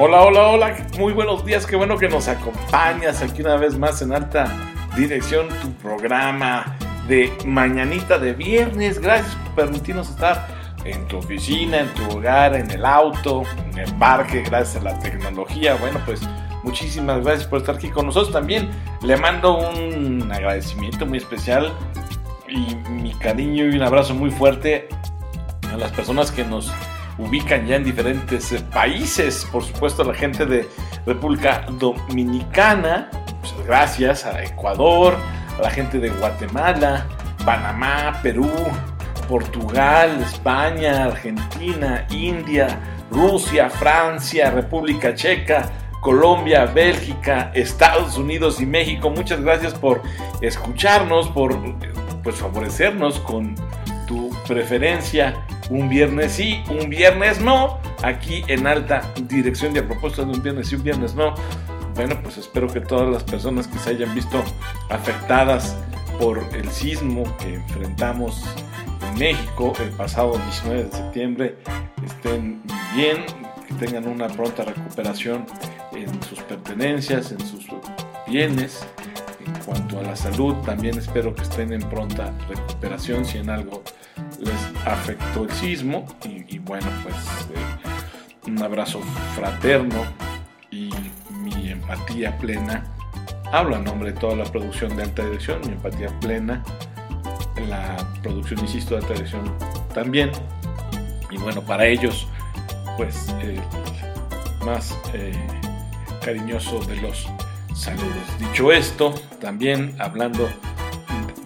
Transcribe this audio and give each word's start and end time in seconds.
Hola, 0.00 0.22
hola, 0.22 0.46
hola, 0.46 0.86
muy 0.96 1.12
buenos 1.12 1.44
días, 1.44 1.66
qué 1.66 1.74
bueno 1.74 1.98
que 1.98 2.08
nos 2.08 2.28
acompañas 2.28 3.20
aquí 3.20 3.42
una 3.42 3.56
vez 3.56 3.76
más 3.76 4.00
en 4.00 4.12
alta 4.12 4.46
dirección, 4.96 5.48
tu 5.60 5.72
programa 5.72 6.76
de 7.08 7.32
mañanita 7.44 8.16
de 8.16 8.32
viernes. 8.32 9.00
Gracias 9.00 9.34
por 9.34 9.64
permitirnos 9.64 10.08
estar 10.10 10.46
en 10.84 11.04
tu 11.08 11.16
oficina, 11.16 11.80
en 11.80 11.88
tu 11.94 12.16
hogar, 12.16 12.54
en 12.54 12.70
el 12.70 12.86
auto, 12.86 13.42
en 13.72 13.76
el 13.76 13.92
parque, 13.96 14.42
gracias 14.42 14.80
a 14.80 14.84
la 14.84 14.96
tecnología. 15.00 15.74
Bueno, 15.74 15.98
pues 16.06 16.20
muchísimas 16.62 17.24
gracias 17.24 17.48
por 17.48 17.58
estar 17.58 17.74
aquí 17.74 17.88
con 17.88 18.06
nosotros. 18.06 18.32
También 18.32 18.70
le 19.02 19.16
mando 19.16 19.58
un 19.58 20.30
agradecimiento 20.30 21.06
muy 21.06 21.18
especial 21.18 21.72
y 22.48 22.76
mi 22.88 23.14
cariño 23.14 23.64
y 23.64 23.74
un 23.74 23.82
abrazo 23.82 24.14
muy 24.14 24.30
fuerte 24.30 24.88
a 25.72 25.76
las 25.76 25.90
personas 25.90 26.30
que 26.30 26.44
nos 26.44 26.72
ubican 27.18 27.66
ya 27.66 27.76
en 27.76 27.84
diferentes 27.84 28.52
eh, 28.52 28.60
países. 28.72 29.46
Por 29.50 29.64
supuesto, 29.64 30.04
la 30.04 30.14
gente 30.14 30.46
de 30.46 30.68
República 31.04 31.66
Dominicana, 31.78 33.10
pues, 33.40 33.54
gracias 33.66 34.24
a 34.24 34.42
Ecuador, 34.42 35.16
a 35.58 35.62
la 35.62 35.70
gente 35.70 35.98
de 35.98 36.08
Guatemala, 36.10 37.06
Panamá, 37.44 38.20
Perú, 38.22 38.50
Portugal, 39.28 40.22
España, 40.22 41.04
Argentina, 41.04 42.06
India, 42.10 42.78
Rusia, 43.10 43.68
Francia, 43.68 44.50
República 44.50 45.14
Checa, 45.14 45.70
Colombia, 46.00 46.66
Bélgica, 46.66 47.50
Estados 47.54 48.16
Unidos 48.16 48.60
y 48.60 48.66
México. 48.66 49.10
Muchas 49.10 49.40
gracias 49.40 49.74
por 49.74 50.02
escucharnos, 50.40 51.28
por 51.28 51.58
pues 52.22 52.36
favorecernos 52.36 53.18
con 53.20 53.54
tu 54.06 54.30
preferencia 54.46 55.34
un 55.70 55.88
viernes 55.88 56.32
sí, 56.32 56.62
un 56.70 56.88
viernes 56.88 57.40
no, 57.40 57.78
aquí 58.02 58.42
en 58.48 58.66
alta 58.66 59.02
dirección 59.28 59.74
y 59.74 59.78
a 59.78 59.86
propósito 59.86 60.24
de 60.24 60.32
un 60.32 60.42
viernes 60.42 60.68
sí, 60.68 60.76
un 60.76 60.82
viernes 60.82 61.14
no. 61.14 61.34
Bueno, 61.94 62.16
pues 62.22 62.38
espero 62.38 62.68
que 62.68 62.80
todas 62.80 63.10
las 63.10 63.24
personas 63.24 63.66
que 63.66 63.78
se 63.78 63.90
hayan 63.90 64.14
visto 64.14 64.42
afectadas 64.88 65.76
por 66.20 66.38
el 66.54 66.68
sismo 66.70 67.24
que 67.38 67.54
enfrentamos 67.54 68.44
en 69.08 69.18
México 69.18 69.72
el 69.80 69.90
pasado 69.90 70.38
19 70.38 70.84
de 70.84 70.92
septiembre 70.92 71.56
estén 72.04 72.62
bien, 72.94 73.24
que 73.66 73.74
tengan 73.74 74.06
una 74.08 74.28
pronta 74.28 74.64
recuperación 74.64 75.44
en 75.92 76.22
sus 76.22 76.40
pertenencias, 76.40 77.32
en 77.32 77.40
sus 77.40 77.66
bienes. 78.26 78.86
En 79.44 79.52
cuanto 79.64 79.98
a 79.98 80.02
la 80.02 80.16
salud, 80.16 80.54
también 80.64 80.98
espero 80.98 81.34
que 81.34 81.42
estén 81.42 81.72
en 81.72 81.82
pronta 81.88 82.32
recuperación 82.48 83.24
si 83.24 83.38
en 83.38 83.50
algo 83.50 83.82
les 84.38 84.86
afectó 84.86 85.44
el 85.44 85.50
sismo 85.52 86.06
y, 86.24 86.58
bueno, 86.58 86.86
pues 87.02 87.16
eh, 87.54 88.48
un 88.50 88.62
abrazo 88.62 89.00
fraterno 89.34 90.04
y 90.70 90.90
mi 91.30 91.70
empatía 91.70 92.36
plena. 92.38 92.84
Hablo 93.52 93.76
a 93.76 93.78
nombre 93.78 94.12
de 94.12 94.18
toda 94.18 94.36
la 94.36 94.44
producción 94.44 94.96
de 94.96 95.04
alta 95.04 95.24
dirección, 95.24 95.60
mi 95.62 95.72
empatía 95.72 96.08
plena, 96.20 96.62
la 97.68 97.96
producción, 98.22 98.60
insisto, 98.60 98.94
de 98.94 99.00
alta 99.00 99.14
dirección 99.14 99.52
también. 99.94 100.30
Y 101.30 101.38
bueno, 101.38 101.62
para 101.62 101.86
ellos, 101.86 102.26
pues 102.96 103.34
el 103.40 103.60
más 104.64 104.98
eh, 105.14 105.32
cariñoso 106.24 106.80
de 106.80 106.96
los 106.96 107.28
saludos. 107.74 108.38
Dicho 108.38 108.72
esto, 108.72 109.14
también 109.40 109.94
hablando 109.98 110.48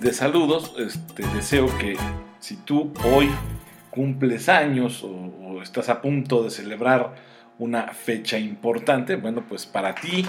de 0.00 0.12
saludos, 0.12 0.74
este, 0.78 1.24
deseo 1.28 1.66
que 1.78 1.96
si 2.42 2.56
tú 2.56 2.92
hoy 3.04 3.32
cumples 3.90 4.48
años 4.48 5.04
o, 5.04 5.62
estás 5.62 5.88
a 5.88 6.02
punto 6.02 6.42
de 6.42 6.50
celebrar 6.50 7.14
una 7.58 7.84
fecha 7.92 8.36
importante, 8.36 9.14
bueno, 9.14 9.44
pues 9.48 9.64
para 9.64 9.94
ti 9.94 10.26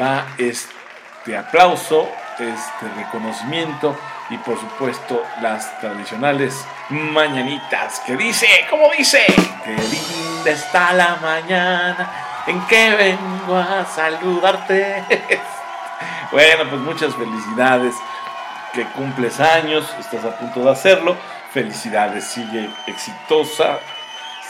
va 0.00 0.26
este 0.38 1.36
aplauso, 1.36 2.08
este 2.38 2.88
reconocimiento 2.96 3.94
y 4.30 4.38
por 4.38 4.58
supuesto 4.58 5.22
las 5.42 5.78
tradicionales 5.80 6.64
mañanitas 6.88 8.00
que 8.06 8.16
dice, 8.16 8.46
¿cómo 8.70 8.84
dice? 8.96 9.20
Qué 9.62 9.72
linda 9.72 10.50
está 10.50 10.94
la 10.94 11.16
mañana 11.16 12.10
en 12.46 12.58
que 12.68 12.90
vengo 12.96 13.56
a 13.56 13.84
saludarte. 13.84 15.04
bueno, 16.32 16.70
pues 16.70 16.80
muchas 16.80 17.14
felicidades, 17.14 17.94
que 18.72 18.84
cumples 18.84 19.38
años, 19.40 19.94
estás 19.98 20.24
a 20.24 20.38
punto 20.38 20.60
de 20.60 20.70
hacerlo 20.70 21.16
felicidades, 21.52 22.24
sigue 22.24 22.68
exitosa, 22.86 23.78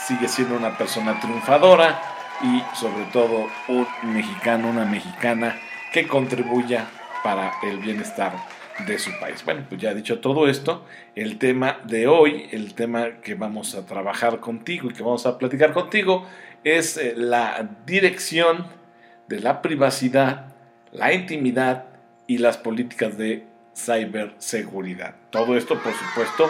sigue 0.07 0.27
siendo 0.27 0.55
una 0.55 0.77
persona 0.77 1.19
triunfadora 1.19 2.01
y 2.43 2.63
sobre 2.75 3.05
todo 3.11 3.47
un 3.67 3.87
mexicano, 4.13 4.69
una 4.69 4.85
mexicana 4.85 5.55
que 5.91 6.07
contribuya 6.07 6.87
para 7.23 7.53
el 7.63 7.77
bienestar 7.79 8.33
de 8.85 8.97
su 8.97 9.11
país. 9.19 9.43
Bueno, 9.45 9.65
pues 9.69 9.81
ya 9.81 9.93
dicho 9.93 10.19
todo 10.19 10.47
esto, 10.47 10.85
el 11.15 11.37
tema 11.37 11.79
de 11.83 12.07
hoy, 12.07 12.47
el 12.51 12.73
tema 12.73 13.21
que 13.21 13.35
vamos 13.35 13.75
a 13.75 13.85
trabajar 13.85 14.39
contigo 14.39 14.89
y 14.89 14.93
que 14.93 15.03
vamos 15.03 15.25
a 15.25 15.37
platicar 15.37 15.73
contigo 15.73 16.25
es 16.63 16.97
eh, 16.97 17.13
la 17.15 17.69
dirección 17.85 18.67
de 19.27 19.39
la 19.39 19.61
privacidad, 19.61 20.53
la 20.91 21.13
intimidad 21.13 21.85
y 22.27 22.37
las 22.37 22.57
políticas 22.57 23.17
de 23.17 23.45
ciberseguridad. 23.75 25.15
Todo 25.29 25.55
esto, 25.57 25.79
por 25.81 25.93
supuesto, 25.93 26.49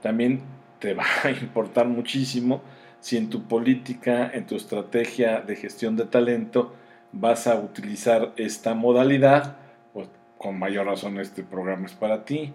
También 0.02 0.42
te 0.80 0.94
va 0.96 1.06
a 1.24 1.30
importar 1.30 1.88
muchísimo 1.88 2.62
si 3.02 3.18
en 3.18 3.30
tu 3.30 3.44
política, 3.44 4.32
en 4.34 4.46
tu 4.46 4.56
estrategia 4.56 5.42
de 5.42 5.56
gestión 5.56 5.98
de 5.98 6.06
talento 6.06 6.74
vas 7.12 7.48
a 7.48 7.60
utilizar 7.60 8.32
esta 8.38 8.74
modalidad, 8.74 9.58
pues 9.92 10.08
con 10.38 10.58
mayor 10.58 10.86
razón 10.86 11.20
este 11.20 11.44
programa 11.44 11.88
es 11.88 11.94
para 11.94 12.24
ti. 12.24 12.54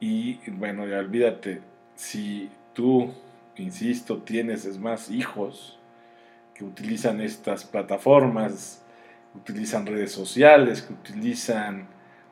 Y 0.00 0.38
bueno, 0.50 0.86
ya 0.86 0.98
olvídate, 0.98 1.62
si 1.94 2.50
tú, 2.74 3.14
insisto, 3.56 4.18
tienes 4.18 4.66
es 4.66 4.78
más 4.78 5.10
hijos 5.10 5.78
que 6.54 6.64
utilizan 6.64 7.20
estas 7.20 7.64
plataformas, 7.64 8.82
utilizan 9.34 9.86
redes 9.86 10.12
sociales, 10.12 10.82
que 10.82 10.92
utilizan 10.92 11.86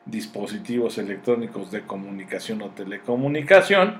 dispositivos 0.05 0.97
electrónicos 0.97 1.71
de 1.71 1.81
comunicación 1.81 2.61
o 2.61 2.69
telecomunicación, 2.69 3.97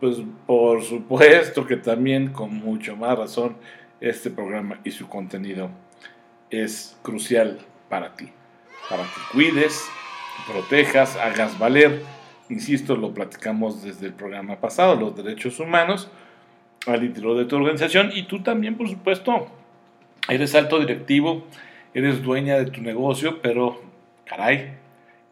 pues 0.00 0.16
por 0.46 0.82
supuesto 0.82 1.66
que 1.66 1.76
también 1.76 2.32
con 2.32 2.54
mucho 2.54 2.96
más 2.96 3.18
razón 3.18 3.56
este 4.00 4.30
programa 4.30 4.80
y 4.82 4.90
su 4.90 5.08
contenido 5.08 5.70
es 6.48 6.98
crucial 7.02 7.58
para 7.88 8.14
ti, 8.16 8.30
para 8.88 9.02
que 9.04 9.20
cuides, 9.32 9.84
protejas, 10.50 11.16
hagas 11.16 11.58
valer, 11.58 12.02
insisto, 12.48 12.96
lo 12.96 13.12
platicamos 13.12 13.82
desde 13.82 14.06
el 14.06 14.14
programa 14.14 14.58
pasado, 14.60 14.96
los 14.96 15.14
derechos 15.14 15.60
humanos 15.60 16.10
al 16.86 17.04
interior 17.04 17.36
de 17.36 17.44
tu 17.44 17.56
organización 17.56 18.10
y 18.14 18.22
tú 18.22 18.42
también, 18.42 18.76
por 18.76 18.88
supuesto, 18.88 19.48
eres 20.28 20.54
alto 20.54 20.80
directivo, 20.80 21.44
eres 21.92 22.22
dueña 22.22 22.56
de 22.56 22.70
tu 22.70 22.80
negocio, 22.80 23.42
pero 23.42 23.82
caray, 24.24 24.76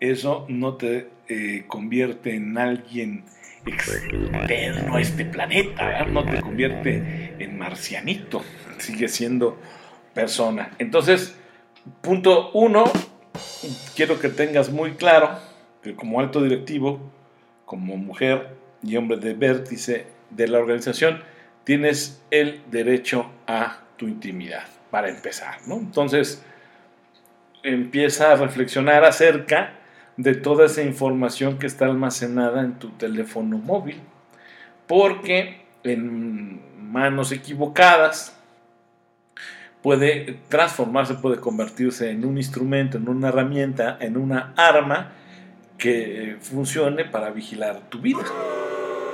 eso 0.00 0.44
no 0.48 0.74
te 0.74 1.08
eh, 1.28 1.64
convierte 1.66 2.34
en 2.34 2.58
alguien 2.58 3.24
externo 3.66 4.96
a 4.96 5.00
este 5.00 5.24
planeta, 5.24 6.04
no 6.06 6.24
te 6.24 6.40
convierte 6.40 7.34
en 7.38 7.58
marcianito, 7.58 8.42
sigue 8.78 9.08
siendo 9.08 9.58
persona. 10.14 10.72
Entonces, 10.78 11.36
punto 12.00 12.50
uno, 12.52 12.84
quiero 13.94 14.18
que 14.20 14.28
tengas 14.28 14.70
muy 14.70 14.92
claro 14.92 15.38
que 15.82 15.94
como 15.94 16.20
alto 16.20 16.42
directivo, 16.42 17.00
como 17.64 17.96
mujer 17.96 18.56
y 18.82 18.96
hombre 18.96 19.18
de 19.18 19.34
vértice 19.34 20.06
de 20.30 20.48
la 20.48 20.58
organización, 20.58 21.22
tienes 21.64 22.22
el 22.30 22.62
derecho 22.70 23.30
a 23.46 23.80
tu 23.96 24.08
intimidad, 24.08 24.64
para 24.90 25.08
empezar, 25.08 25.58
¿no? 25.66 25.76
Entonces, 25.76 26.42
empieza 27.62 28.32
a 28.32 28.36
reflexionar 28.36 29.04
acerca 29.04 29.77
de 30.18 30.34
toda 30.34 30.66
esa 30.66 30.82
información 30.82 31.58
que 31.58 31.66
está 31.66 31.86
almacenada 31.86 32.60
en 32.60 32.74
tu 32.74 32.90
teléfono 32.90 33.56
móvil, 33.56 34.00
porque 34.88 35.62
en 35.84 36.60
manos 36.92 37.30
equivocadas 37.30 38.36
puede 39.80 40.40
transformarse, 40.48 41.14
puede 41.14 41.38
convertirse 41.38 42.10
en 42.10 42.24
un 42.24 42.36
instrumento, 42.36 42.98
en 42.98 43.08
una 43.08 43.28
herramienta, 43.28 43.96
en 44.00 44.16
una 44.16 44.52
arma 44.56 45.12
que 45.78 46.36
funcione 46.40 47.04
para 47.04 47.30
vigilar 47.30 47.88
tu 47.88 48.00
vida, 48.00 48.24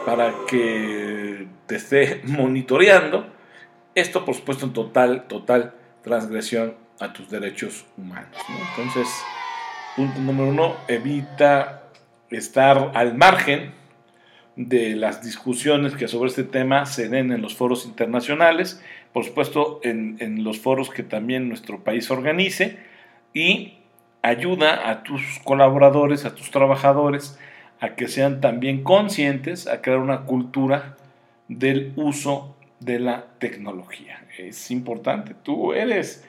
para 0.06 0.32
que 0.48 1.46
te 1.66 1.76
esté 1.76 2.22
monitoreando. 2.24 3.26
Esto, 3.94 4.24
por 4.24 4.34
supuesto, 4.34 4.64
en 4.64 4.72
total, 4.72 5.26
total 5.28 5.74
transgresión 6.02 6.74
a 6.98 7.12
tus 7.12 7.28
derechos 7.28 7.84
humanos. 7.98 8.36
Entonces, 8.70 9.06
punto 9.96 10.20
número 10.20 10.48
uno, 10.48 10.76
evita 10.88 11.84
estar 12.30 12.92
al 12.94 13.14
margen 13.16 13.72
de 14.56 14.96
las 14.96 15.22
discusiones 15.22 15.94
que 15.94 16.08
sobre 16.08 16.30
este 16.30 16.44
tema 16.44 16.86
se 16.86 17.08
den 17.08 17.32
en 17.32 17.42
los 17.42 17.54
foros 17.54 17.86
internacionales, 17.86 18.82
por 19.12 19.24
supuesto 19.24 19.80
en, 19.82 20.16
en 20.20 20.44
los 20.44 20.58
foros 20.60 20.90
que 20.90 21.02
también 21.02 21.48
nuestro 21.48 21.82
país 21.82 22.10
organice, 22.10 22.78
y 23.32 23.74
ayuda 24.22 24.90
a 24.90 25.02
tus 25.02 25.40
colaboradores, 25.44 26.24
a 26.24 26.34
tus 26.34 26.50
trabajadores, 26.50 27.38
a 27.80 27.94
que 27.94 28.08
sean 28.08 28.40
también 28.40 28.82
conscientes, 28.82 29.66
a 29.66 29.80
crear 29.82 29.98
una 29.98 30.22
cultura 30.22 30.96
del 31.48 31.92
uso 31.96 32.56
de 32.80 32.98
la 32.98 33.26
tecnología. 33.38 34.24
Es 34.38 34.70
importante, 34.70 35.34
tú 35.34 35.72
eres 35.72 36.24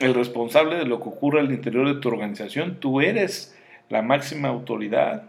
el 0.00 0.14
responsable 0.14 0.76
de 0.76 0.84
lo 0.84 1.00
que 1.00 1.08
ocurre 1.08 1.40
al 1.40 1.50
interior 1.50 1.86
de 1.86 2.00
tu 2.00 2.08
organización, 2.08 2.78
tú 2.80 3.00
eres 3.00 3.56
la 3.88 4.02
máxima 4.02 4.48
autoridad 4.48 5.24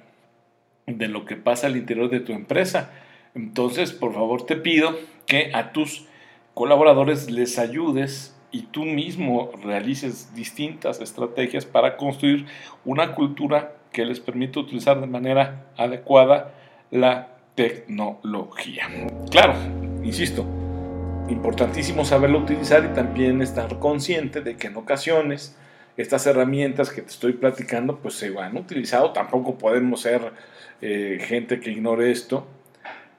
de 0.86 1.08
lo 1.08 1.26
que 1.26 1.36
pasa 1.36 1.68
al 1.68 1.78
interior 1.78 2.10
de 2.10 2.20
tu 2.20 2.34
empresa. 2.34 2.92
Entonces, 3.36 3.92
por 3.92 4.14
favor, 4.14 4.46
te 4.46 4.56
pido 4.56 4.98
que 5.26 5.52
a 5.54 5.72
tus 5.72 6.08
colaboradores 6.54 7.30
les 7.30 7.58
ayudes 7.58 8.36
y 8.52 8.64
tú 8.64 8.84
mismo 8.84 9.52
realices 9.64 10.34
distintas 10.34 11.00
estrategias 11.02 11.66
para 11.66 11.98
construir 11.98 12.46
una 12.84 13.14
cultura 13.14 13.74
que 13.92 14.06
les 14.06 14.20
permita 14.20 14.60
utilizar 14.60 15.00
de 15.00 15.08
manera 15.08 15.68
adecuada 15.78 16.54
la 16.92 17.30
tecnología. 17.56 18.88
Claro, 19.30 19.54
insisto, 20.04 20.46
importantísimo 21.30 22.06
saberlo 22.06 22.40
utilizar 22.40 22.86
y 22.86 22.94
también 22.94 23.42
estar 23.42 23.80
consciente 23.80 24.42
de 24.42 24.56
que 24.58 24.68
en 24.68 24.78
ocasiones 24.78 25.56
estas 25.98 26.26
herramientas 26.28 26.92
que 26.92 27.02
te 27.02 27.10
estoy 27.10 27.34
platicando 27.34 28.00
pues 28.00 28.16
se 28.16 28.36
han 28.38 28.58
utilizado, 28.58 29.12
tampoco 29.12 29.58
podemos 29.58 30.02
ser 30.02 30.32
eh, 30.82 31.20
gente 31.22 31.60
que 31.60 31.72
ignore 31.72 32.12
esto, 32.12 32.48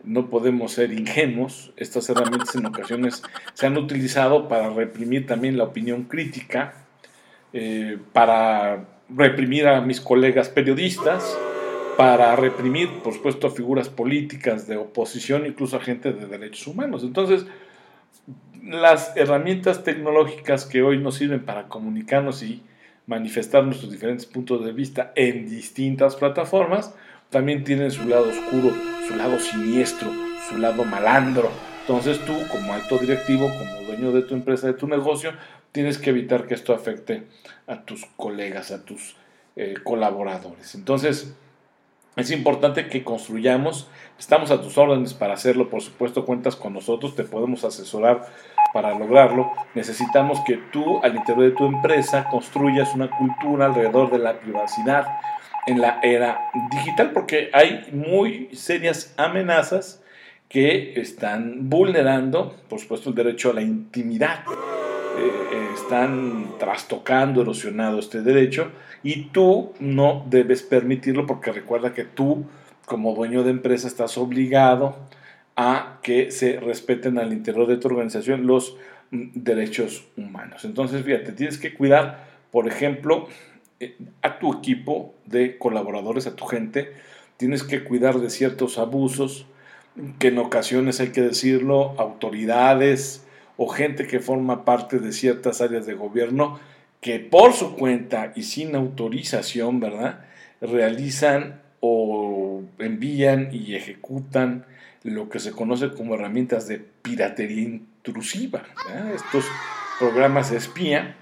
no 0.03 0.31
podemos 0.31 0.73
ser 0.73 0.93
ingenuos. 0.93 1.73
Estas 1.77 2.09
herramientas 2.09 2.55
en 2.55 2.67
ocasiones 2.67 3.23
se 3.53 3.67
han 3.67 3.77
utilizado 3.77 4.49
para 4.49 4.71
reprimir 4.71 5.27
también 5.27 5.59
la 5.59 5.65
opinión 5.65 6.05
crítica, 6.05 6.75
eh, 7.53 7.99
para 8.13 8.87
reprimir 9.09 9.67
a 9.69 9.81
mis 9.81 10.01
colegas 10.01 10.49
periodistas, 10.49 11.37
para 11.97 12.35
reprimir, 12.37 12.89
por 13.05 13.13
supuesto, 13.13 13.49
a 13.49 13.51
figuras 13.51 13.91
políticas 13.91 14.67
de 14.67 14.79
oposición, 14.79 15.45
incluso 15.45 15.77
a 15.77 15.81
gente 15.81 16.13
de 16.13 16.27
derechos 16.27 16.67
humanos. 16.67 17.03
Entonces, 17.03 17.45
las 18.62 19.17
herramientas 19.17 19.85
tecnológicas 19.85 20.67
que 20.67 20.83
hoy 20.83 20.99
nos 20.99 21.17
sirven 21.17 21.45
para 21.45 21.69
comunicarnos 21.69 22.43
y 22.43 22.62
manifestar 23.07 23.65
nuestros 23.65 23.91
diferentes 23.91 24.27
puntos 24.27 24.65
de 24.65 24.73
vista 24.73 25.12
en 25.17 25.49
distintas 25.49 26.17
plataformas, 26.17 26.95
también 27.31 27.65
tienen 27.65 27.91
su 27.91 28.09
lado 28.09 28.29
oscuro, 28.29 28.75
su 29.09 29.17
lado 29.17 29.39
siniestro, 29.39 30.11
su 30.49 30.59
lado 30.59 30.85
malandro. 30.85 31.51
Entonces 31.81 32.25
tú, 32.25 32.35
como 32.51 32.73
alto 32.73 32.99
directivo, 32.99 33.49
como 33.49 33.87
dueño 33.87 34.12
de 34.12 34.23
tu 34.23 34.35
empresa, 34.35 34.67
de 34.67 34.75
tu 34.75 34.87
negocio, 34.87 35.33
tienes 35.73 35.99
que 35.99 36.11
evitar 36.11 36.47
que 36.47 36.55
esto 36.55 36.75
afecte 36.75 37.25
a 37.67 37.83
tus 37.83 38.05
colegas, 38.17 38.71
a 38.71 38.85
tus 38.85 39.17
eh, 39.56 39.75
colaboradores. 39.82 40.75
Entonces, 40.75 41.34
es 42.17 42.31
importante 42.32 42.89
que 42.89 43.05
construyamos, 43.05 43.89
estamos 44.19 44.51
a 44.51 44.61
tus 44.61 44.77
órdenes 44.77 45.15
para 45.15 45.34
hacerlo, 45.34 45.70
por 45.70 45.81
supuesto 45.81 46.27
cuentas 46.27 46.56
con 46.56 46.75
nosotros, 46.75 47.15
te 47.15 47.25
podemos 47.25 47.65
asesorar 47.65 48.27
para 48.72 48.94
lograrlo. 48.98 49.53
Necesitamos 49.74 50.41
que 50.46 50.56
tú 50.72 51.00
al 51.03 51.17
interior 51.17 51.50
de 51.50 51.56
tu 51.56 51.67
empresa 51.67 52.27
construyas 52.31 52.94
una 52.94 53.10
cultura 53.10 53.67
alrededor 53.67 54.10
de 54.10 54.19
la 54.19 54.39
privacidad, 54.39 55.06
en 55.67 55.81
la 55.81 56.00
era 56.03 56.50
digital 56.70 57.12
porque 57.12 57.50
hay 57.53 57.86
muy 57.93 58.48
serias 58.53 59.15
amenazas 59.17 60.03
que 60.48 61.00
están 61.00 61.69
vulnerando, 61.70 62.56
por 62.69 62.81
supuesto, 62.81 63.10
el 63.10 63.15
derecho 63.15 63.50
a 63.50 63.55
la 63.55 63.62
intimidad. 63.62 64.41
Eh, 65.19 65.50
están 65.74 66.58
trastocando, 66.58 67.43
erosionado 67.43 67.98
este 67.98 68.22
derecho 68.22 68.70
y 69.03 69.27
tú 69.27 69.72
no 69.79 70.24
debes 70.29 70.62
permitirlo 70.62 71.27
porque 71.27 71.53
recuerda 71.53 71.94
que 71.94 72.05
tú 72.05 72.46
como 72.86 73.15
dueño 73.15 73.44
de 73.44 73.50
empresa 73.50 73.86
estás 73.86 74.19
obligado 74.19 74.96
a 75.57 75.99
que 76.03 76.31
se 76.31 76.59
respeten 76.61 77.19
al 77.19 77.33
interior 77.33 77.67
de 77.67 77.77
tu 77.77 77.89
organización 77.89 78.47
los 78.47 78.77
mm, 79.11 79.31
derechos 79.35 80.05
humanos. 80.17 80.65
Entonces, 80.65 81.05
fíjate, 81.05 81.33
tienes 81.33 81.59
que 81.59 81.75
cuidar, 81.75 82.27
por 82.51 82.69
ejemplo, 82.69 83.29
eh, 83.81 83.97
a 84.23 84.39
tu 84.39 84.53
equipo 84.53 85.15
de 85.27 85.59
colaboradores, 85.59 86.27
a 86.27 86.37
tu 86.37 86.45
gente, 86.45 86.93
tienes 87.37 87.63
que 87.63 87.85
cuidar 87.85 88.19
de 88.21 88.31
ciertos 88.31 88.79
abusos, 88.79 89.47
que 90.19 90.29
en 90.29 90.39
ocasiones 90.39 91.01
hay 91.01 91.09
que 91.09 91.23
decirlo, 91.23 91.95
autoridades 91.99 93.27
o 93.57 93.69
gente 93.69 94.07
que 94.07 94.21
forma 94.21 94.65
parte 94.65 94.99
de 94.99 95.13
ciertas 95.13 95.61
áreas 95.61 95.85
de 95.87 95.95
gobierno 95.95 96.59
que 97.01 97.19
por 97.19 97.53
su 97.55 97.77
cuenta 97.77 98.33
y 98.37 98.43
sin 98.43 98.75
autorización, 98.75 99.81
¿verdad? 99.81 100.21
Realizan 100.61 101.63
o 101.81 102.40
envían 102.79 103.48
y 103.52 103.74
ejecutan 103.74 104.64
lo 105.02 105.29
que 105.29 105.38
se 105.38 105.52
conoce 105.52 105.90
como 105.93 106.14
herramientas 106.14 106.69
de 106.69 106.79
piratería 106.79 107.62
intrusiva. 107.62 108.62
Estos 109.14 109.46
programas 109.98 110.50
de 110.50 110.58
espía 110.58 111.17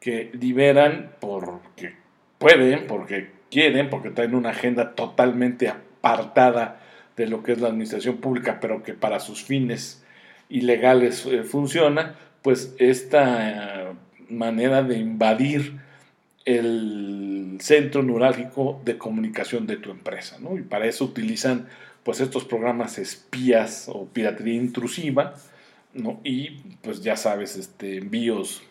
que 0.00 0.30
liberan 0.38 1.12
porque 1.20 1.94
pueden, 2.38 2.86
porque 2.86 3.30
quieren, 3.50 3.88
porque 3.88 4.10
traen 4.10 4.34
una 4.34 4.50
agenda 4.50 4.94
totalmente 4.94 5.68
apartada 5.68 6.80
de 7.16 7.26
lo 7.26 7.42
que 7.42 7.52
es 7.52 7.60
la 7.60 7.68
administración 7.68 8.18
pública, 8.18 8.58
pero 8.60 8.82
que 8.82 8.94
para 8.94 9.20
sus 9.20 9.42
fines 9.44 10.04
ilegales 10.48 11.24
eh, 11.26 11.42
funciona, 11.42 12.16
pues 12.42 12.74
esta 12.78 13.94
manera 14.28 14.82
de 14.82 14.98
invadir 14.98 15.80
el 16.44 17.58
centro 17.60 18.02
neurálgico 18.02 18.80
de 18.84 18.98
comunicación 18.98 19.66
de 19.66 19.76
tu 19.76 19.90
empresa. 19.90 20.38
¿no? 20.40 20.58
Y 20.58 20.62
para 20.62 20.86
eso 20.86 21.04
utilizan 21.04 21.68
pues 22.04 22.20
estos 22.20 22.44
programas 22.44 22.98
espías 22.98 23.88
o 23.88 24.06
piratería 24.06 24.54
intrusiva, 24.54 25.34
¿no? 25.94 26.20
Y 26.22 26.50
pues 26.82 27.02
ya 27.02 27.16
sabes, 27.16 27.56
este, 27.56 27.96
envíos 27.96 28.62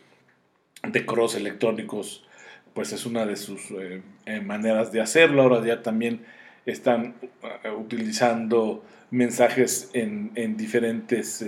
de 0.88 1.06
cross 1.06 1.36
electrónicos, 1.36 2.26
pues 2.74 2.94
es 2.94 3.06
una 3.06 3.26
de 3.26 3.36
sus 3.36 3.72
eh, 3.72 4.02
eh, 4.26 4.42
maneras 4.42 4.92
de 4.92 5.02
hacerlo. 5.02 5.42
Ahora 5.42 5.66
ya 5.66 5.82
también 5.82 6.26
están 6.66 7.16
eh, 7.64 7.72
utilizando 7.72 8.84
mensajes 9.10 9.90
en, 9.94 10.58
diferentes 10.58 11.44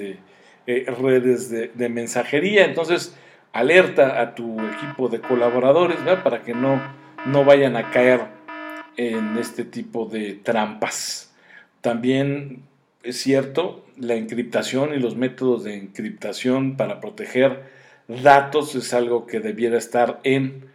redes 0.65 1.50
de, 1.50 1.89
mensajería. 1.89 2.65
Entonces, 2.65 3.15
alerta 3.56 4.20
a 4.20 4.36
tu 4.36 4.60
equipo 4.60 5.08
de 5.08 5.22
colaboradores 5.22 5.98
para 6.22 6.44
que 6.44 6.54
no, 6.54 6.82
no 7.26 7.46
vayan 7.46 7.78
a 7.78 7.90
caer 7.90 8.20
en 8.98 9.38
este 9.38 9.64
tipo 9.64 10.06
de 10.06 10.34
trampas. 10.34 11.34
También 11.80 12.64
es 13.02 13.18
cierto, 13.18 13.86
la 13.98 14.16
encriptación 14.16 14.94
y 14.94 15.00
los 15.00 15.16
métodos 15.16 15.64
de 15.64 15.76
encriptación 15.76 16.76
para 16.76 17.00
proteger 17.00 17.64
datos 18.10 18.76
es 18.76 18.94
algo 18.94 19.26
que 19.26 19.40
debiera 19.40 19.78
estar 19.78 20.20
en 20.24 20.66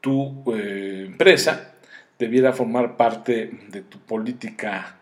tu 0.00 0.42
eh, 0.54 1.04
empresa, 1.08 1.74
debiera 2.18 2.54
formar 2.54 2.96
parte 2.96 3.50
de 3.68 3.82
tu 3.82 3.98
política 3.98 4.96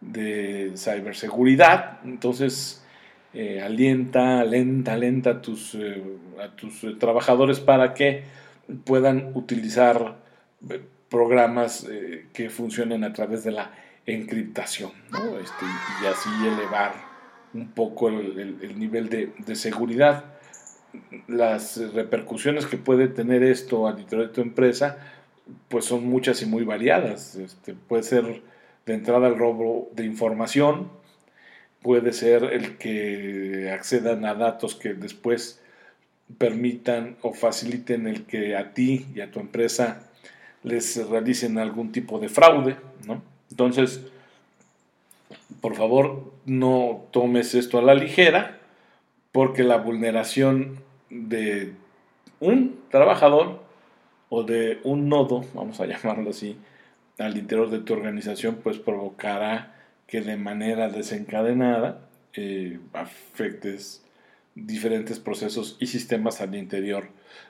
de 0.00 0.74
ciberseguridad. 0.76 1.98
Entonces, 2.04 2.83
eh, 3.34 3.60
alienta, 3.62 4.40
alenta, 4.40 4.92
alenta 4.92 5.30
a 5.30 5.42
tus, 5.42 5.74
eh, 5.74 6.02
a 6.42 6.54
tus 6.54 6.98
trabajadores 6.98 7.60
para 7.60 7.94
que 7.94 8.24
puedan 8.84 9.32
utilizar 9.34 10.16
programas 11.10 11.86
que 12.32 12.48
funcionen 12.48 13.04
a 13.04 13.12
través 13.12 13.44
de 13.44 13.52
la 13.52 13.70
encriptación, 14.06 14.92
¿no? 15.10 15.38
este, 15.38 15.64
y 16.02 16.06
así 16.06 16.28
elevar 16.46 16.92
un 17.54 17.68
poco 17.68 18.08
el, 18.08 18.78
nivel 18.78 19.08
de, 19.08 19.54
seguridad. 19.54 20.24
Las 21.28 21.76
repercusiones 21.92 22.66
que 22.66 22.76
puede 22.76 23.08
tener 23.08 23.42
esto 23.42 23.88
interior 23.90 24.28
de 24.28 24.34
tu 24.34 24.40
empresa, 24.40 24.98
pues 25.68 25.84
son 25.84 26.06
muchas 26.06 26.42
y 26.42 26.46
muy 26.46 26.64
variadas. 26.64 27.36
Este, 27.36 27.74
puede 27.74 28.02
ser 28.02 28.42
de 28.86 28.94
entrada 28.94 29.28
el 29.28 29.38
robo 29.38 29.90
de 29.94 30.04
información, 30.04 30.90
puede 31.84 32.14
ser 32.14 32.44
el 32.44 32.78
que 32.78 33.70
accedan 33.70 34.24
a 34.24 34.32
datos 34.32 34.74
que 34.74 34.94
después 34.94 35.60
permitan 36.38 37.18
o 37.20 37.34
faciliten 37.34 38.06
el 38.06 38.24
que 38.24 38.56
a 38.56 38.72
ti 38.72 39.04
y 39.14 39.20
a 39.20 39.30
tu 39.30 39.38
empresa 39.38 40.10
les 40.62 40.96
realicen 41.10 41.58
algún 41.58 41.92
tipo 41.92 42.18
de 42.18 42.30
fraude, 42.30 42.76
¿no? 43.06 43.22
Entonces, 43.50 44.00
por 45.60 45.74
favor, 45.74 46.32
no 46.46 47.04
tomes 47.10 47.54
esto 47.54 47.78
a 47.78 47.82
la 47.82 47.94
ligera, 47.94 48.60
porque 49.30 49.62
la 49.62 49.76
vulneración 49.76 50.80
de 51.10 51.74
un 52.40 52.80
trabajador 52.90 53.62
o 54.30 54.42
de 54.42 54.80
un 54.84 55.10
nodo, 55.10 55.44
vamos 55.52 55.80
a 55.80 55.86
llamarlo 55.86 56.30
así, 56.30 56.56
al 57.18 57.36
interior 57.36 57.68
de 57.68 57.80
tu 57.80 57.92
organización, 57.92 58.60
pues 58.62 58.78
provocará 58.78 59.74
que 60.14 60.20
de 60.20 60.36
manera 60.36 60.88
desencadenada 60.90 62.06
eh, 62.34 62.78
afectes 62.92 64.06
diferentes 64.54 65.18
procesos 65.18 65.76
y 65.80 65.88
sistemas 65.88 66.40
al 66.40 66.54
interior 66.54 67.08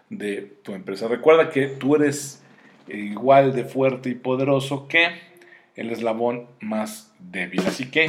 de 0.09 0.51
tu 0.63 0.73
empresa. 0.73 1.07
Recuerda 1.07 1.51
que 1.51 1.67
tú 1.67 1.95
eres 1.95 2.43
igual 2.89 3.53
de 3.53 3.65
fuerte 3.65 4.09
y 4.09 4.15
poderoso 4.15 4.89
que 4.89 5.09
el 5.77 5.91
eslabón 5.91 6.47
más 6.61 7.13
débil. 7.19 7.61
Así 7.67 7.91
que, 7.91 8.07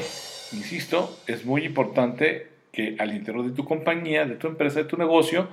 insisto, 0.54 1.20
es 1.28 1.44
muy 1.44 1.66
importante 1.66 2.48
que 2.72 2.96
al 2.98 3.14
interior 3.14 3.44
de 3.44 3.52
tu 3.52 3.66
compañía, 3.66 4.24
de 4.24 4.36
tu 4.36 4.48
empresa, 4.48 4.80
de 4.80 4.86
tu 4.86 4.96
negocio, 4.96 5.50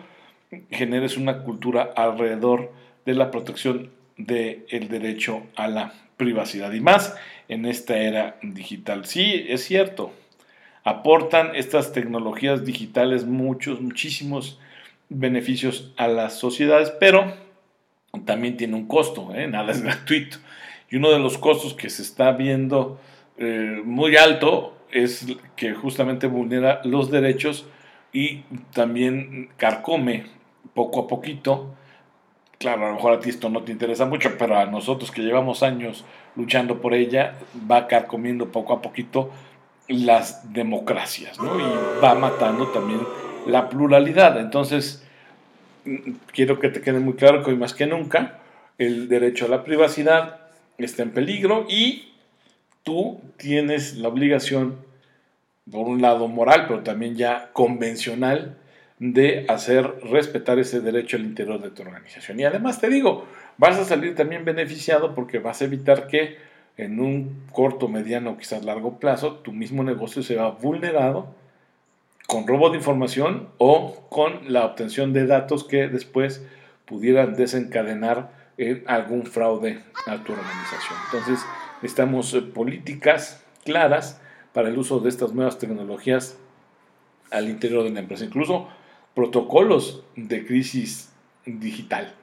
generes 0.70 1.16
una 1.16 1.42
cultura 1.42 1.90
alrededor 1.96 2.70
de 3.04 3.14
la 3.14 3.32
protección 3.32 3.90
del 4.16 4.86
derecho 4.88 5.42
a 5.56 5.66
la 5.66 5.92
privacidad 6.16 6.70
y 6.72 6.80
más 6.80 7.16
en 7.52 7.66
esta 7.66 7.98
era 7.98 8.36
digital. 8.42 9.04
Sí, 9.04 9.44
es 9.48 9.64
cierto, 9.64 10.12
aportan 10.84 11.54
estas 11.54 11.92
tecnologías 11.92 12.64
digitales 12.64 13.24
muchos, 13.24 13.80
muchísimos 13.80 14.58
beneficios 15.08 15.92
a 15.96 16.08
las 16.08 16.38
sociedades, 16.38 16.90
pero 16.98 17.34
también 18.24 18.56
tiene 18.56 18.76
un 18.76 18.86
costo, 18.86 19.34
¿eh? 19.34 19.46
nada 19.46 19.72
es 19.72 19.82
gratuito. 19.82 20.38
Y 20.90 20.96
uno 20.96 21.10
de 21.10 21.18
los 21.18 21.38
costos 21.38 21.74
que 21.74 21.90
se 21.90 22.02
está 22.02 22.32
viendo 22.32 23.00
eh, 23.38 23.80
muy 23.84 24.16
alto 24.16 24.76
es 24.90 25.26
que 25.56 25.72
justamente 25.72 26.26
vulnera 26.26 26.80
los 26.84 27.10
derechos 27.10 27.66
y 28.12 28.42
también 28.74 29.48
carcome 29.56 30.26
poco 30.74 31.00
a 31.00 31.08
poquito. 31.08 31.74
Claro, 32.58 32.86
a 32.86 32.88
lo 32.90 32.94
mejor 32.96 33.14
a 33.14 33.20
ti 33.20 33.30
esto 33.30 33.48
no 33.48 33.62
te 33.62 33.72
interesa 33.72 34.04
mucho, 34.04 34.36
pero 34.38 34.58
a 34.58 34.66
nosotros 34.66 35.10
que 35.10 35.22
llevamos 35.22 35.62
años 35.62 36.04
luchando 36.36 36.80
por 36.80 36.94
ella, 36.94 37.34
va 37.70 37.86
carcomiendo 37.86 38.50
poco 38.50 38.72
a 38.72 38.82
poquito 38.82 39.30
las 39.88 40.52
democracias, 40.52 41.38
¿no? 41.38 41.58
Y 41.58 42.00
va 42.02 42.14
matando 42.14 42.68
también 42.68 43.00
la 43.46 43.68
pluralidad. 43.68 44.38
Entonces, 44.38 45.04
mm, 45.84 46.12
quiero 46.32 46.58
que 46.58 46.68
te 46.68 46.80
quede 46.80 47.00
muy 47.00 47.14
claro 47.14 47.42
que 47.42 47.50
hoy 47.50 47.56
más 47.56 47.74
que 47.74 47.86
nunca, 47.86 48.38
el 48.78 49.08
derecho 49.08 49.46
a 49.46 49.48
la 49.48 49.64
privacidad 49.64 50.40
está 50.78 51.02
en 51.02 51.10
peligro 51.10 51.66
y 51.68 52.12
tú 52.82 53.20
tienes 53.36 53.96
la 53.96 54.08
obligación, 54.08 54.76
por 55.70 55.86
un 55.86 56.02
lado 56.02 56.26
moral, 56.26 56.64
pero 56.66 56.80
también 56.80 57.16
ya 57.16 57.50
convencional, 57.52 58.56
de 59.10 59.46
hacer 59.48 59.98
respetar 60.04 60.60
ese 60.60 60.80
derecho 60.80 61.16
al 61.16 61.24
interior 61.24 61.60
de 61.60 61.70
tu 61.70 61.82
organización. 61.82 62.38
Y 62.38 62.44
además 62.44 62.80
te 62.80 62.88
digo, 62.88 63.26
vas 63.58 63.76
a 63.76 63.84
salir 63.84 64.14
también 64.14 64.44
beneficiado 64.44 65.12
porque 65.16 65.40
vas 65.40 65.60
a 65.60 65.64
evitar 65.64 66.06
que 66.06 66.36
en 66.76 67.00
un 67.00 67.42
corto, 67.50 67.88
mediano, 67.88 68.38
quizás 68.38 68.64
largo 68.64 69.00
plazo, 69.00 69.38
tu 69.38 69.50
mismo 69.50 69.82
negocio 69.82 70.22
se 70.22 70.36
va 70.36 70.52
vulnerado 70.52 71.34
con 72.28 72.46
robo 72.46 72.70
de 72.70 72.76
información 72.76 73.48
o 73.58 74.06
con 74.08 74.52
la 74.52 74.64
obtención 74.64 75.12
de 75.12 75.26
datos 75.26 75.64
que 75.64 75.88
después 75.88 76.46
pudieran 76.84 77.34
desencadenar 77.34 78.30
en 78.56 78.84
algún 78.86 79.26
fraude 79.26 79.82
a 80.06 80.22
tu 80.22 80.32
organización. 80.32 80.96
Entonces, 81.06 81.44
necesitamos 81.82 82.32
eh, 82.34 82.42
políticas 82.42 83.44
claras 83.64 84.20
para 84.52 84.68
el 84.68 84.78
uso 84.78 85.00
de 85.00 85.08
estas 85.08 85.32
nuevas 85.32 85.58
tecnologías 85.58 86.38
al 87.32 87.48
interior 87.48 87.82
de 87.82 87.90
la 87.90 88.00
empresa, 88.00 88.24
incluso 88.24 88.68
protocolos 89.14 90.04
de 90.16 90.46
crisis 90.46 91.12
digital 91.44 92.14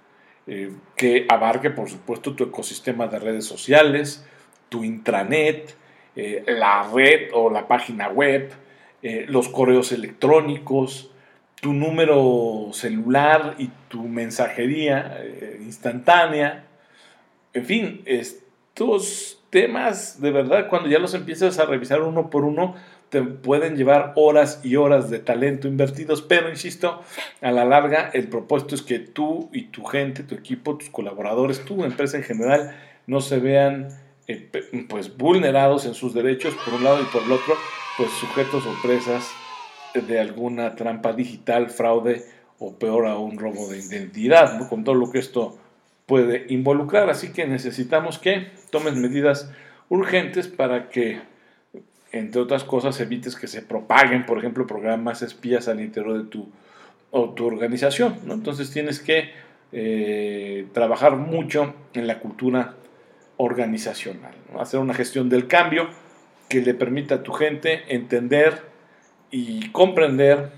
eh, 0.48 0.72
que 0.96 1.26
abarque, 1.30 1.70
por 1.70 1.90
supuesto, 1.90 2.34
tu 2.34 2.44
ecosistema 2.44 3.08
de 3.08 3.20
redes 3.20 3.46
sociales, 3.46 4.26
tu 4.70 4.84
intranet, 4.84 5.76
eh, 6.16 6.44
la 6.48 6.90
red 6.92 7.30
o 7.34 7.50
la 7.50 7.68
página 7.68 8.10
web, 8.10 8.52
los 9.28 9.48
correos 9.48 9.94
electrónicos, 9.94 11.10
tu 11.62 11.74
número 11.74 12.70
celular 12.72 13.56
y 13.58 13.70
tu 13.88 14.08
mensajería 14.08 15.18
eh, 15.22 15.60
instantánea. 15.62 16.66
En 17.54 17.66
fin, 17.66 18.02
estos 18.06 19.39
temas, 19.50 20.22
de 20.22 20.32
verdad, 20.32 20.68
cuando 20.70 20.90
ya 20.90 21.00
los 21.00 21.14
empiezas 21.14 21.60
a 21.60 21.66
revisar 21.66 22.02
uno 22.02 22.30
por 22.30 22.46
uno, 22.46 22.76
te 23.10 23.22
pueden 23.22 23.76
llevar 23.76 24.14
horas 24.16 24.62
y 24.64 24.76
horas 24.76 25.10
de 25.10 25.20
talento 25.20 25.68
invertidos, 25.68 26.22
pero 26.22 26.50
insisto, 26.50 27.02
a 27.42 27.52
la 27.52 27.66
larga 27.66 28.12
el 28.14 28.28
propósito 28.28 28.76
es 28.76 28.84
que 28.84 29.00
tú 29.00 29.50
y 29.52 29.64
tu 29.64 29.84
gente, 29.84 30.24
tu 30.24 30.36
equipo, 30.36 30.78
tus 30.78 30.90
colaboradores, 30.90 31.66
tu 31.66 31.84
empresa 31.84 32.18
en 32.18 32.24
general, 32.24 32.76
no 33.08 33.22
se 33.22 33.40
vean 33.40 33.90
eh, 34.28 34.86
pues 34.88 35.18
vulnerados 35.18 35.86
en 35.86 35.96
sus 35.96 36.14
derechos 36.14 36.54
por 36.64 36.76
un 36.76 36.84
lado 36.84 37.02
y 37.02 37.06
por 37.06 37.24
el 37.24 37.32
otro, 37.32 37.56
pues 37.98 38.12
sujetos 38.12 38.64
o 38.68 38.82
presas 38.84 39.28
de 39.96 40.20
alguna 40.20 40.76
trampa 40.76 41.14
digital, 41.14 41.72
fraude 41.72 42.24
o 42.60 42.78
peor 42.78 43.08
aún 43.08 43.40
robo 43.40 43.68
de 43.70 43.80
identidad, 43.80 44.68
con 44.70 44.84
todo 44.84 44.94
lo 44.94 45.10
que 45.10 45.18
esto 45.18 45.58
puede 46.10 46.48
involucrar. 46.50 47.10
Así 47.12 47.32
que 47.32 47.46
necesitamos 47.46 48.18
que 48.18 48.48
tomen 48.72 49.00
medidas 49.00 49.52
urgentes 49.90 50.48
para 50.48 50.90
que, 50.90 51.22
entre 52.12 52.42
otras 52.42 52.64
cosas, 52.64 53.00
evites 53.00 53.36
que 53.36 53.48
se 53.48 53.62
propaguen, 53.62 54.26
por 54.26 54.40
ejemplo, 54.40 54.66
programas 54.66 55.22
espías 55.22 55.68
al 55.68 55.80
interior 55.80 56.24
de 56.24 56.28
tu, 56.28 56.50
o 57.12 57.30
tu 57.30 57.46
organización. 57.46 58.16
Entonces 58.28 58.72
tienes 58.72 59.00
que 59.00 59.30
eh, 59.72 60.66
trabajar 60.74 61.16
mucho 61.16 61.76
en 61.94 62.08
la 62.08 62.20
cultura 62.20 62.74
organizacional, 63.38 64.34
hacer 64.60 64.80
una 64.80 64.96
gestión 64.96 65.30
del 65.30 65.46
cambio 65.48 65.88
que 66.50 66.62
le 66.62 66.74
permita 66.74 67.16
a 67.16 67.24
tu 67.24 67.34
gente 67.34 67.84
entender 67.88 68.64
y 69.30 69.70
comprender 69.70 70.50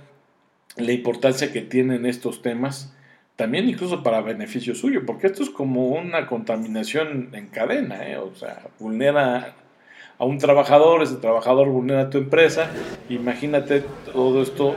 la 0.78 0.94
importancia 0.94 1.52
que 1.52 1.62
tienen 1.62 2.06
estos 2.06 2.42
temas 2.42 2.96
también 3.36 3.68
incluso 3.68 4.04
para 4.04 4.22
beneficio 4.22 4.76
suyo, 4.76 5.06
porque 5.06 5.28
esto 5.28 5.44
es 5.44 5.50
como 5.50 5.88
una 5.90 6.28
contaminación 6.28 7.30
en 7.34 7.48
cadena, 7.48 8.08
¿eh? 8.08 8.18
o 8.18 8.36
sea, 8.36 8.62
vulnera 8.80 9.54
a 10.18 10.26
un 10.26 10.38
trabajador, 10.38 11.02
ese 11.02 11.16
trabajador 11.16 11.70
vulnera 11.70 12.02
a 12.02 12.10
tu 12.10 12.20
empresa, 12.20 12.70
imagínate 13.10 13.84
todo 14.14 14.42
esto 14.44 14.76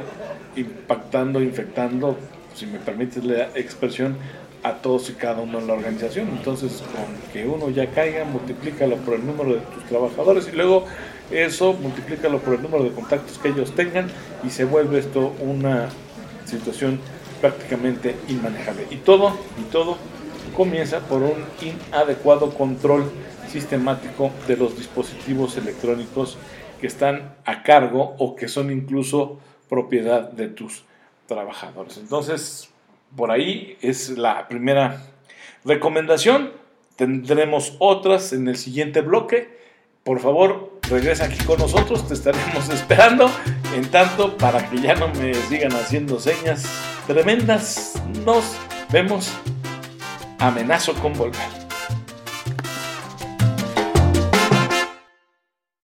impactando, 0.56 1.42
infectando, 1.42 2.16
si 2.54 2.66
me 2.66 2.78
permites 2.78 3.24
la 3.24 3.44
expresión, 3.54 4.16
a 4.64 4.72
todos 4.72 5.10
y 5.10 5.12
cada 5.12 5.42
uno 5.42 5.58
en 5.58 5.66
la 5.66 5.74
organización. 5.74 6.28
Entonces, 6.30 6.82
con 6.82 7.32
que 7.32 7.46
uno 7.46 7.68
ya 7.68 7.86
caiga, 7.90 8.24
multiplícalo 8.24 8.96
por 8.96 9.14
el 9.14 9.26
número 9.26 9.54
de 9.54 9.60
tus 9.60 9.84
trabajadores 9.84 10.48
y 10.50 10.56
luego 10.56 10.86
eso 11.30 11.74
multiplícalo 11.74 12.38
por 12.38 12.54
el 12.54 12.62
número 12.62 12.84
de 12.84 12.90
contactos 12.90 13.38
que 13.38 13.48
ellos 13.48 13.74
tengan 13.74 14.08
y 14.42 14.50
se 14.50 14.64
vuelve 14.64 14.98
esto 14.98 15.34
una 15.40 15.90
situación 16.46 16.98
prácticamente 17.44 18.16
inmanejable. 18.28 18.86
Y 18.90 18.96
todo, 18.96 19.36
y 19.60 19.70
todo 19.70 19.98
comienza 20.56 21.00
por 21.00 21.20
un 21.20 21.44
inadecuado 21.60 22.54
control 22.54 23.12
sistemático 23.50 24.30
de 24.48 24.56
los 24.56 24.78
dispositivos 24.78 25.58
electrónicos 25.58 26.38
que 26.80 26.86
están 26.86 27.34
a 27.44 27.62
cargo 27.62 28.14
o 28.18 28.34
que 28.34 28.48
son 28.48 28.70
incluso 28.70 29.40
propiedad 29.68 30.30
de 30.30 30.48
tus 30.48 30.84
trabajadores. 31.26 31.98
Entonces, 31.98 32.70
por 33.14 33.30
ahí 33.30 33.76
es 33.82 34.16
la 34.16 34.48
primera 34.48 35.02
recomendación. 35.66 36.50
Tendremos 36.96 37.76
otras 37.78 38.32
en 38.32 38.48
el 38.48 38.56
siguiente 38.56 39.02
bloque. 39.02 39.58
Por 40.02 40.18
favor, 40.18 40.80
regresa 40.88 41.26
aquí 41.26 41.44
con 41.44 41.58
nosotros, 41.58 42.08
te 42.08 42.14
estaremos 42.14 42.68
esperando. 42.72 43.30
En 43.76 43.90
tanto, 43.90 44.34
para 44.38 44.70
que 44.70 44.80
ya 44.80 44.94
no 44.94 45.08
me 45.08 45.34
sigan 45.34 45.72
haciendo 45.72 46.18
señas 46.18 46.93
tremendas, 47.06 47.94
nos 48.24 48.44
vemos. 48.90 49.30
Amenazo 50.38 50.94
con 50.94 51.12
volver. 51.14 51.63